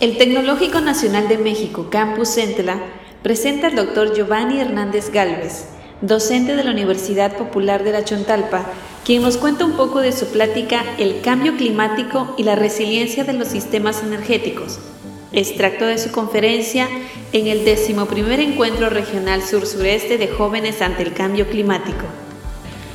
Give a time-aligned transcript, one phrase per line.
[0.00, 2.78] El Tecnológico Nacional de México, Campus Centla,
[3.22, 5.66] presenta al doctor Giovanni Hernández Galvez,
[6.00, 8.64] docente de la Universidad Popular de la Chontalpa,
[9.04, 13.34] quien nos cuenta un poco de su plática El cambio climático y la resiliencia de
[13.34, 14.78] los sistemas energéticos,
[15.32, 16.88] extracto de su conferencia
[17.34, 22.06] en el 11 Encuentro Regional Sur-Sureste de Jóvenes ante el Cambio Climático.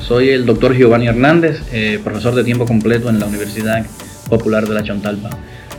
[0.02, 3.86] Soy el doctor Giovanni Hernández, eh, profesor de tiempo completo en la Universidad
[4.28, 5.30] Popular de la Chontalpa.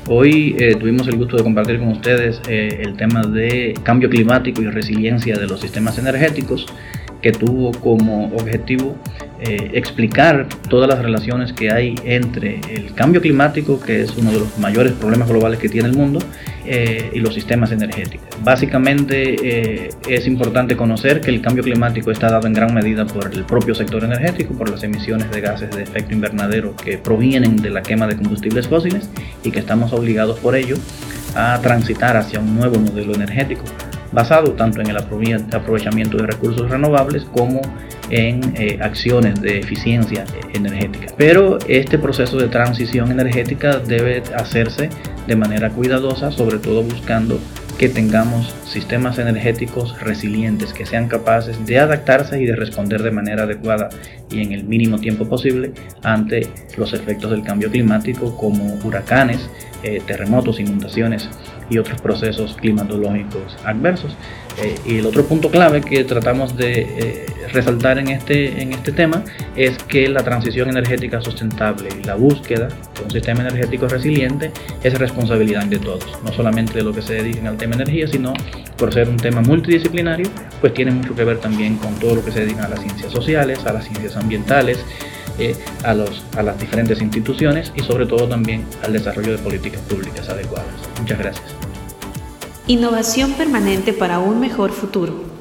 [0.09, 4.63] Hoy eh, tuvimos el gusto de compartir con ustedes eh, el tema de cambio climático
[4.63, 6.67] y resiliencia de los sistemas energéticos
[7.21, 8.95] que tuvo como objetivo
[9.41, 14.39] eh, explicar todas las relaciones que hay entre el cambio climático, que es uno de
[14.39, 16.21] los mayores problemas globales que tiene el mundo,
[16.67, 18.29] eh, y los sistemas energéticos.
[18.43, 23.33] Básicamente eh, es importante conocer que el cambio climático está dado en gran medida por
[23.33, 27.71] el propio sector energético, por las emisiones de gases de efecto invernadero que provienen de
[27.71, 29.09] la quema de combustibles fósiles
[29.43, 30.77] y que estamos obligados por ello
[31.35, 33.65] a transitar hacia un nuevo modelo energético
[34.13, 37.61] basado tanto en el aprovechamiento de recursos renovables como
[38.11, 41.13] en eh, acciones de eficiencia energética.
[41.17, 44.91] Pero este proceso de transición energética debe hacerse
[45.27, 47.41] de manera cuidadosa, sobre todo buscando
[47.79, 53.43] que tengamos sistemas energéticos resilientes que sean capaces de adaptarse y de responder de manera
[53.43, 53.91] adecuada
[54.31, 56.49] y en el mínimo tiempo posible ante
[56.79, 59.51] los efectos del cambio climático como huracanes,
[59.83, 61.29] eh, terremotos, inundaciones
[61.69, 64.17] y otros procesos climatológicos adversos.
[64.59, 68.93] Eh, y el otro punto clave que tratamos de eh, resaltar en este, en este
[68.93, 69.23] tema
[69.55, 74.51] es que la transición energética sustentable y la búsqueda de un sistema energético resiliente
[74.83, 78.33] es responsabilidad de todos, no solamente de los que se dedican al tema energía, sino
[78.77, 80.29] por ser un tema multidisciplinario,
[80.61, 83.13] pues tiene mucho que ver también con todo lo que se dedica a las ciencias
[83.13, 84.79] sociales, a las ciencias ambientales,
[85.39, 85.55] eh,
[85.85, 90.27] a, los, a las diferentes instituciones y sobre todo también al desarrollo de políticas públicas
[90.31, 90.67] adecuadas.
[90.99, 91.76] Muchas gracias.
[92.69, 95.36] Innovación permanente para un mejor futuro.